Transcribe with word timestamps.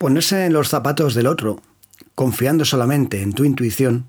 Ponerse 0.00 0.46
en 0.46 0.54
los 0.54 0.70
zapatos 0.70 1.14
del 1.14 1.26
otro, 1.26 1.60
confiando 2.14 2.64
solamente 2.64 3.20
en 3.20 3.34
tu 3.34 3.44
intuición, 3.44 4.08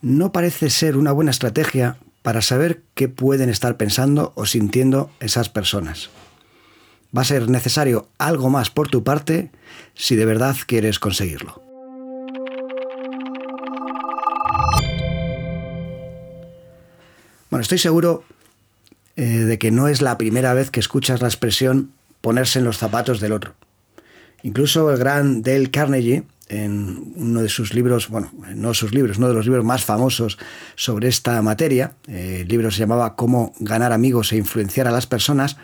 no 0.00 0.30
parece 0.30 0.70
ser 0.70 0.96
una 0.96 1.10
buena 1.10 1.32
estrategia 1.32 1.96
para 2.22 2.40
saber 2.40 2.82
qué 2.94 3.08
pueden 3.08 3.48
estar 3.50 3.76
pensando 3.76 4.32
o 4.36 4.46
sintiendo 4.46 5.10
esas 5.18 5.48
personas. 5.48 6.10
Va 7.14 7.22
a 7.22 7.24
ser 7.24 7.50
necesario 7.50 8.06
algo 8.18 8.48
más 8.48 8.70
por 8.70 8.86
tu 8.86 9.02
parte 9.02 9.50
si 9.96 10.14
de 10.14 10.24
verdad 10.24 10.54
quieres 10.68 11.00
conseguirlo. 11.00 11.60
Bueno, 17.50 17.62
estoy 17.62 17.78
seguro 17.78 18.22
eh, 19.16 19.24
de 19.24 19.58
que 19.58 19.72
no 19.72 19.88
es 19.88 20.00
la 20.00 20.16
primera 20.16 20.54
vez 20.54 20.70
que 20.70 20.78
escuchas 20.78 21.22
la 21.22 21.26
expresión 21.26 21.90
ponerse 22.20 22.60
en 22.60 22.64
los 22.64 22.78
zapatos 22.78 23.18
del 23.18 23.32
otro. 23.32 23.56
Incluso 24.46 24.92
el 24.92 24.96
gran 24.96 25.42
Dale 25.42 25.72
Carnegie, 25.72 26.22
en 26.48 27.14
uno 27.16 27.42
de 27.42 27.48
sus 27.48 27.74
libros, 27.74 28.08
bueno, 28.08 28.30
no 28.54 28.74
sus 28.74 28.94
libros, 28.94 29.18
uno 29.18 29.26
de 29.26 29.34
los 29.34 29.44
libros 29.44 29.64
más 29.64 29.84
famosos 29.84 30.38
sobre 30.76 31.08
esta 31.08 31.42
materia, 31.42 31.94
eh, 32.06 32.42
el 32.42 32.48
libro 32.48 32.70
se 32.70 32.78
llamaba 32.78 33.16
Cómo 33.16 33.54
ganar 33.58 33.92
amigos 33.92 34.32
e 34.32 34.36
influenciar 34.36 34.86
a 34.86 34.92
las 34.92 35.08
personas, 35.08 35.56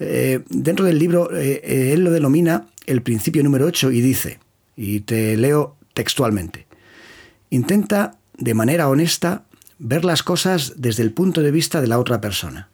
eh, 0.00 0.40
dentro 0.48 0.84
del 0.86 0.98
libro 0.98 1.30
él 1.30 2.02
lo 2.02 2.10
denomina 2.10 2.66
el 2.86 3.00
principio 3.02 3.44
número 3.44 3.64
8 3.66 3.92
y 3.92 4.00
dice, 4.00 4.40
y 4.74 5.00
te 5.00 5.36
leo 5.36 5.76
textualmente, 5.94 6.66
intenta 7.50 8.18
de 8.36 8.54
manera 8.54 8.88
honesta 8.88 9.44
ver 9.78 10.04
las 10.04 10.24
cosas 10.24 10.74
desde 10.78 11.04
el 11.04 11.12
punto 11.12 11.42
de 11.42 11.52
vista 11.52 11.80
de 11.80 11.86
la 11.86 12.00
otra 12.00 12.20
persona. 12.20 12.70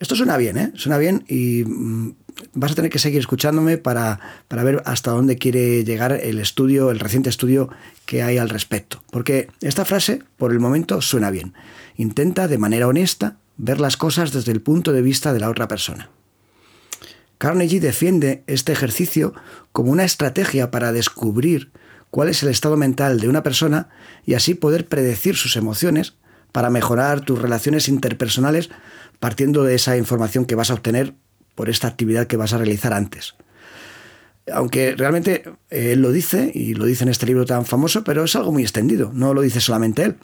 Esto 0.00 0.16
suena 0.16 0.38
bien, 0.38 0.56
¿eh? 0.56 0.72
Suena 0.76 0.96
bien 0.96 1.24
y 1.28 1.62
mm, 1.64 2.14
vas 2.54 2.72
a 2.72 2.74
tener 2.74 2.90
que 2.90 2.98
seguir 2.98 3.20
escuchándome 3.20 3.76
para, 3.76 4.18
para, 4.48 4.64
ver 4.64 4.82
hasta 4.86 5.10
dónde 5.10 5.36
quiere 5.36 5.84
llegar 5.84 6.12
el 6.12 6.38
estudio, 6.38 6.90
el 6.90 6.98
reciente 6.98 7.28
estudio 7.28 7.68
que 8.06 8.22
hay 8.22 8.38
al 8.38 8.48
respecto. 8.48 9.02
Porque 9.10 9.48
esta 9.60 9.84
frase, 9.84 10.22
por 10.38 10.52
el 10.52 10.58
momento, 10.58 11.02
suena 11.02 11.30
bien. 11.30 11.52
Intenta 11.96 12.48
de 12.48 12.56
manera 12.56 12.88
honesta 12.88 13.36
ver 13.58 13.78
las 13.78 13.98
cosas 13.98 14.32
desde 14.32 14.52
el 14.52 14.62
punto 14.62 14.92
de 14.92 15.02
vista 15.02 15.34
de 15.34 15.40
la 15.40 15.50
otra 15.50 15.68
persona. 15.68 16.08
Carnegie 17.36 17.80
defiende 17.80 18.42
este 18.46 18.72
ejercicio 18.72 19.34
como 19.72 19.92
una 19.92 20.04
estrategia 20.04 20.70
para 20.70 20.92
descubrir 20.92 21.72
cuál 22.10 22.30
es 22.30 22.42
el 22.42 22.48
estado 22.48 22.78
mental 22.78 23.20
de 23.20 23.28
una 23.28 23.42
persona 23.42 23.90
y 24.24 24.32
así 24.32 24.54
poder 24.54 24.88
predecir 24.88 25.36
sus 25.36 25.56
emociones 25.56 26.16
para 26.52 26.70
mejorar 26.70 27.20
tus 27.20 27.40
relaciones 27.40 27.88
interpersonales 27.88 28.70
partiendo 29.20 29.62
de 29.64 29.74
esa 29.74 29.96
información 29.96 30.46
que 30.46 30.54
vas 30.56 30.70
a 30.70 30.74
obtener 30.74 31.14
por 31.54 31.68
esta 31.68 31.86
actividad 31.86 32.26
que 32.26 32.36
vas 32.36 32.52
a 32.52 32.58
realizar 32.58 32.92
antes. 32.92 33.34
Aunque 34.52 34.94
realmente 34.96 35.44
eh, 35.68 35.92
él 35.92 36.02
lo 36.02 36.10
dice, 36.10 36.50
y 36.54 36.74
lo 36.74 36.86
dice 36.86 37.04
en 37.04 37.10
este 37.10 37.26
libro 37.26 37.44
tan 37.44 37.66
famoso, 37.66 38.02
pero 38.02 38.24
es 38.24 38.34
algo 38.34 38.50
muy 38.50 38.62
extendido, 38.62 39.10
no 39.12 39.34
lo 39.34 39.42
dice 39.42 39.60
solamente 39.60 40.02
él. 40.04 40.16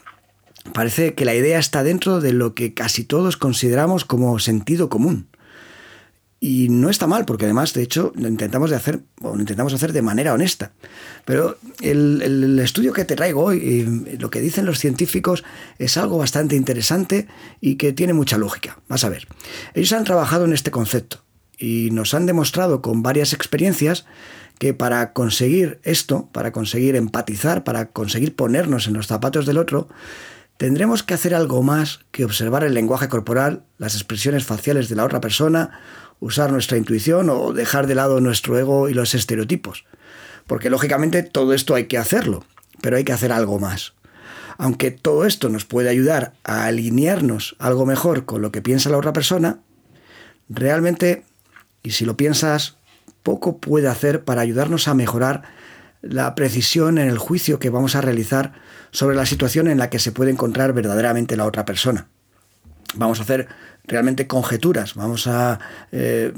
Parece 0.73 1.15
que 1.15 1.25
la 1.25 1.35
idea 1.35 1.59
está 1.59 1.85
dentro 1.85 2.21
de 2.21 2.33
lo 2.33 2.55
que 2.55 2.75
casi 2.75 3.05
todos 3.05 3.37
consideramos 3.37 4.05
como 4.05 4.39
sentido 4.39 4.89
común. 4.89 5.29
Y 6.39 6.69
no 6.69 6.91
está 6.91 7.07
mal, 7.07 7.25
porque 7.25 7.47
además, 7.47 7.73
de 7.73 7.83
hecho, 7.83 8.13
lo 8.15 8.29
intentamos, 8.29 8.69
de 8.69 8.77
hacer, 8.77 9.01
lo 9.23 9.39
intentamos 9.39 9.73
hacer 9.73 9.93
de 9.93 10.03
manera 10.03 10.35
honesta. 10.35 10.73
Pero 11.25 11.57
el, 11.81 12.59
estudio 12.61 12.93
que 12.93 13.07
te 13.07 13.17
traigo 13.17 13.43
hoy, 13.43 14.17
lo 14.19 14.29
que 14.29 14.41
dicen 14.41 14.67
los 14.67 14.79
científicos, 14.79 15.45
es 15.79 15.97
algo 15.97 16.19
bastante 16.19 16.55
interesante 16.55 17.27
y 17.61 17.77
que 17.77 17.93
tiene 17.93 18.13
mucha 18.13 18.37
lógica. 18.37 18.79
Vas 18.89 19.05
a 19.05 19.09
ver. 19.09 19.27
Ellos 19.75 19.93
han 19.93 20.05
trabajado 20.05 20.45
en 20.45 20.53
este 20.53 20.71
concepto 20.71 21.23
y 21.59 21.89
nos 21.93 22.13
han 22.13 22.27
demostrado 22.27 22.83
con 22.83 23.03
varias 23.03 23.33
experiencias 23.33 24.05
que 24.59 24.75
para 24.75 25.13
conseguir 25.13 25.81
esto, 25.85 26.29
para 26.33 26.53
conseguir 26.53 26.97
empatizar, 26.97 27.65
para 27.65 27.87
conseguir 27.87 28.35
ponernos 28.35 28.87
en 28.87 28.95
los 28.95 29.07
zapatos 29.07 29.47
del 29.47 29.59
otro, 29.59 29.89
tendremos 30.57 31.03
que 31.03 31.15
hacer 31.15 31.35
algo 31.35 31.63
más 31.63 32.01
que 32.11 32.25
observar 32.25 32.65
el 32.65 32.75
lenguaje 32.75 33.09
corporal, 33.09 33.65
las 33.79 33.95
expresiones 33.95 34.45
faciales 34.45 34.89
de 34.89 34.97
la 34.97 35.05
otra 35.05 35.21
persona 35.21 35.81
usar 36.21 36.51
nuestra 36.51 36.79
intuición 36.79 37.31
o 37.31 37.53
dejar 37.53 37.87
de 37.87 37.95
lado 37.95 38.21
nuestro 38.21 38.59
ego 38.59 38.89
y 38.89 38.95
los 38.95 39.15
estereotipos. 39.15 39.85
Porque 40.47 40.71
lógicamente 40.71 41.23
todo 41.23 41.53
esto 41.53 41.75
hay 41.75 41.87
que 41.87 41.99
hacerlo, 41.99 42.45
pero 42.81 42.97
hay 42.97 43.05
que 43.05 43.13
hacer 43.13 43.33
algo 43.33 43.59
más. 43.59 43.95
Aunque 44.59 44.91
todo 44.91 45.27
esto 45.27 45.49
nos 45.49 45.67
puede 45.67 45.91
ayudar 45.91 46.33
a 46.45 46.67
alinearnos 46.67 47.57
algo 47.59 47.85
mejor 47.85 48.25
con 48.25 48.41
lo 48.41 48.53
que 48.53 48.63
piensa 48.63 48.89
la 48.89 48.97
otra 48.97 49.13
persona, 49.13 49.61
realmente, 50.49 51.25
y 51.83 51.91
si 51.91 52.07
lo 52.07 52.17
piensas, 52.17 52.79
poco 53.23 53.59
puede 53.59 53.89
hacer 53.89 54.25
para 54.25 54.41
ayudarnos 54.41 54.89
a 54.89 54.95
mejorar 54.95 55.43
la 56.03 56.35
precisión 56.35 56.99
en 56.99 57.09
el 57.09 57.19
juicio 57.19 57.59
que 57.59 57.71
vamos 57.71 57.97
a 57.97 58.01
realizar 58.01 58.53
sobre 58.91 59.17
la 59.17 59.27
situación 59.27 59.69
en 59.69 59.79
la 59.79 59.91
que 59.91 59.99
se 59.99 60.13
puede 60.13 60.31
encontrar 60.31 60.73
verdaderamente 60.73 61.37
la 61.37 61.47
otra 61.47 61.65
persona 61.65 62.09
vamos 62.97 63.21
a 63.21 63.23
hacer 63.23 63.49
realmente 63.85 64.27
conjeturas, 64.27 64.95
vamos 64.95 65.27
a 65.27 65.61
eh, 65.93 66.33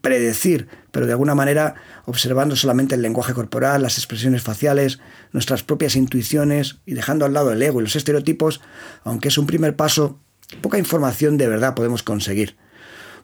predecir, 0.00 0.68
pero 0.92 1.06
de 1.06 1.12
alguna 1.12 1.34
manera 1.34 1.74
observando 2.04 2.54
solamente 2.56 2.94
el 2.94 3.02
lenguaje 3.02 3.34
corporal, 3.34 3.82
las 3.82 3.98
expresiones 3.98 4.42
faciales, 4.42 5.00
nuestras 5.32 5.62
propias 5.62 5.96
intuiciones 5.96 6.78
y 6.86 6.94
dejando 6.94 7.24
al 7.24 7.32
lado 7.32 7.52
el 7.52 7.62
ego 7.62 7.80
y 7.80 7.84
los 7.84 7.96
estereotipos, 7.96 8.60
aunque 9.02 9.28
es 9.28 9.38
un 9.38 9.46
primer 9.46 9.74
paso, 9.76 10.18
poca 10.62 10.78
información 10.78 11.36
de 11.36 11.48
verdad 11.48 11.74
podemos 11.74 12.02
conseguir. 12.02 12.56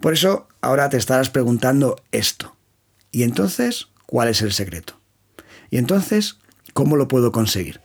Por 0.00 0.12
eso 0.12 0.48
ahora 0.60 0.88
te 0.88 0.96
estarás 0.96 1.30
preguntando 1.30 1.96
esto. 2.10 2.56
¿Y 3.12 3.22
entonces 3.22 3.88
cuál 4.06 4.28
es 4.28 4.42
el 4.42 4.52
secreto? 4.52 5.03
¿Y 5.74 5.78
entonces 5.78 6.38
cómo 6.72 6.94
lo 6.94 7.08
puedo 7.08 7.32
conseguir? 7.32 7.80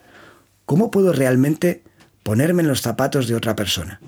¿Cómo 0.67 0.91
puedo 0.91 1.11
realmente 1.11 1.81
ponerme 2.21 2.61
en 2.61 2.67
los 2.67 2.83
zapatos 2.83 3.27
de 3.27 3.33
otra 3.33 3.55
persona? 3.55 3.99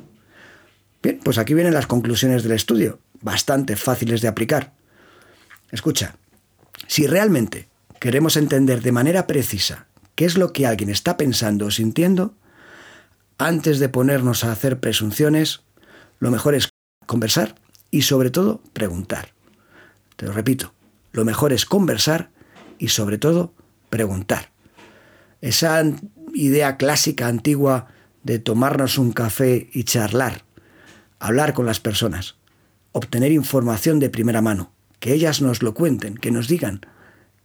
Bien, 1.02 1.19
pues 1.24 1.40
aquí 1.40 1.56
vienen 1.56 1.74
las 1.74 1.88
conclusiones 1.88 2.44
del 2.44 2.52
estudio, 2.52 3.00
bastante 3.22 3.75
fáciles 3.75 4.22
de 4.22 4.28
aplicar. 4.28 4.74
Escucha, 5.72 6.16
si 6.86 7.08
realmente 7.08 7.70
queremos 8.00 8.38
entender 8.38 8.84
de 8.84 8.91
manera 8.91 9.25
precisa 9.25 9.88
qué 10.14 10.25
es 10.25 10.38
lo 10.38 10.53
que 10.53 10.68
alguien 10.68 10.91
está 10.91 11.18
pensando 11.18 11.66
o 11.66 11.72
sintiendo, 11.72 12.36
antes 13.40 13.80
de 13.80 13.90
ponernos 13.90 14.44
a 14.44 14.52
hacer 14.52 14.80
presunciones, 14.80 15.62
lo 16.20 16.30
mejor 16.30 16.53
es 16.53 16.70
conversar 17.08 17.56
y 17.90 18.03
sobre 18.03 18.30
todo 18.30 18.62
preguntar. 18.74 19.34
Te 20.18 20.28
lo 20.28 20.34
repito, 20.34 20.72
lo 21.14 21.25
mejor 21.25 21.52
es 21.52 21.66
conversar 21.66 22.30
y 22.78 22.90
sobre 22.90 23.18
todo 23.18 23.56
preguntar. 23.91 24.50
Esa 25.41 25.84
idea 26.34 26.78
clásica 26.78 27.28
antigua 27.28 27.90
de 28.24 28.40
tomarnos 28.40 28.97
un 28.97 29.12
café 29.12 29.69
y 29.72 29.84
charlar 29.84 30.46
hablar 31.22 31.53
con 31.53 31.68
las 31.68 31.79
personas, 31.79 32.35
obtener 32.91 33.31
información 33.31 34.00
de 34.00 34.09
primera 34.09 34.41
mano, 34.41 34.74
que 35.00 35.13
ellas 35.13 35.41
nos 35.41 35.62
lo 35.62 35.75
cuenten, 35.75 36.16
que 36.16 36.31
nos 36.31 36.47
digan, 36.47 36.81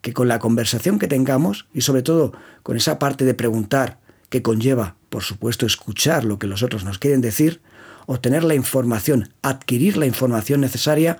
que 0.00 0.14
con 0.14 0.28
la 0.28 0.38
conversación 0.38 0.98
que 0.98 1.08
tengamos 1.08 1.68
y 1.74 1.82
sobre 1.82 2.02
todo 2.02 2.32
con 2.62 2.78
esa 2.78 2.98
parte 2.98 3.26
de 3.26 3.34
preguntar 3.34 4.00
que 4.30 4.40
conlleva, 4.40 4.96
por 5.10 5.22
supuesto, 5.22 5.66
escuchar 5.66 6.24
lo 6.24 6.38
que 6.38 6.46
los 6.46 6.62
otros 6.62 6.84
nos 6.84 6.98
quieren 6.98 7.20
decir, 7.20 7.60
obtener 8.06 8.44
la 8.44 8.54
información, 8.54 9.28
adquirir 9.42 9.98
la 9.98 10.06
información 10.06 10.62
necesaria 10.62 11.18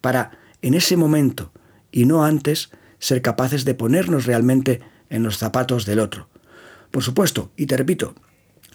para 0.00 0.38
en 0.62 0.74
ese 0.74 0.96
momento 0.96 1.50
y 1.90 2.06
no 2.06 2.24
antes 2.24 2.70
ser 2.98 3.22
capaces 3.22 3.64
de 3.64 3.74
ponernos 3.74 4.26
realmente 4.26 4.80
en 5.10 5.22
los 5.22 5.38
zapatos 5.38 5.86
del 5.86 6.00
otro. 6.00 6.28
Por 6.90 7.02
supuesto, 7.02 7.50
y 7.56 7.66
te 7.66 7.76
repito, 7.76 8.14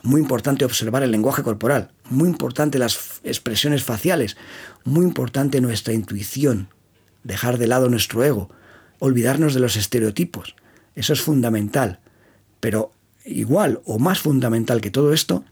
muy 0.04 0.22
importante 0.22 0.66
observar 0.66 1.04
el 1.04 1.12
lenguaje 1.12 1.44
corporal, 1.44 1.92
muy 2.10 2.30
importante 2.30 2.78
las 2.78 3.22
expresiones 3.24 3.84
faciales, 3.84 4.38
muy 4.84 5.06
importante 5.06 5.62
nuestra 5.62 5.94
intuición, 5.94 6.68
dejar 7.24 7.58
de 7.58 7.68
lado 7.68 7.90
nuestro 7.90 8.24
ego, 8.24 8.50
olvidarnos 9.00 9.54
de 9.54 9.62
los 9.62 9.76
estereotipos. 9.76 10.56
Eso 10.96 11.14
es 11.14 11.22
fundamental. 11.22 12.00
Pero 12.60 12.92
igual 13.26 13.82
o 13.86 14.00
más 14.00 14.20
fundamental 14.20 14.82
que 14.82 14.92
todo 14.92 15.14
esto 15.14 15.44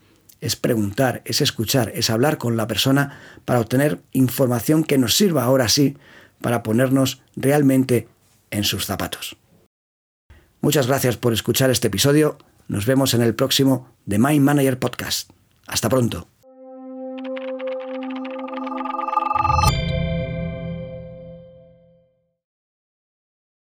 es 0.41 0.55
preguntar, 0.55 1.21
es 1.25 1.41
escuchar, 1.41 1.91
es 1.95 2.09
hablar 2.09 2.37
con 2.37 2.57
la 2.57 2.67
persona 2.67 3.19
para 3.45 3.59
obtener 3.59 4.01
información 4.11 4.83
que 4.83 4.97
nos 4.97 5.15
sirva 5.15 5.43
ahora 5.43 5.69
sí 5.69 5.97
para 6.41 6.63
ponernos 6.63 7.21
realmente 7.35 8.07
en 8.51 8.63
sus 8.63 8.85
zapatos. 8.85 9.35
Muchas 10.61 10.85
gracias 10.85 11.17
por 11.17 11.33
escuchar 11.33 11.71
este 11.71 11.87
episodio 11.87 12.37
nos 12.71 12.85
vemos 12.85 13.13
en 13.13 13.21
el 13.21 13.35
próximo 13.35 13.89
The 14.07 14.17
Mind 14.17 14.45
Manager 14.45 14.79
Podcast. 14.79 15.29
Hasta 15.67 15.89
pronto. 15.89 16.30